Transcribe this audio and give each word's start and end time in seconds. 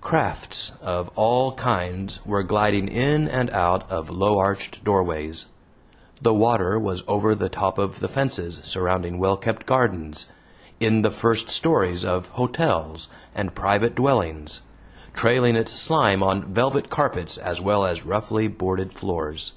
Crafts 0.00 0.72
of 0.80 1.10
all 1.14 1.52
kinds 1.52 2.24
were 2.24 2.42
gliding 2.42 2.88
in 2.88 3.28
and 3.28 3.50
out 3.50 3.84
of 3.90 4.08
low 4.08 4.38
arched 4.38 4.82
doorways. 4.82 5.48
The 6.22 6.32
water 6.32 6.78
was 6.78 7.04
over 7.06 7.34
the 7.34 7.50
top 7.50 7.76
of 7.76 8.00
the 8.00 8.08
fences 8.08 8.62
surrounding 8.64 9.18
well 9.18 9.36
kept 9.36 9.66
gardens, 9.66 10.30
in 10.80 11.02
the 11.02 11.10
first 11.10 11.50
stories 11.50 12.02
of 12.02 12.28
hotels 12.30 13.08
and 13.34 13.54
private 13.54 13.94
dwellings, 13.94 14.62
trailing 15.12 15.54
its 15.54 15.72
slime 15.78 16.22
on 16.22 16.54
velvet 16.54 16.88
carpets 16.88 17.36
as 17.36 17.60
well 17.60 17.84
as 17.84 18.06
roughly 18.06 18.48
boarded 18.48 18.90
floors. 18.94 19.52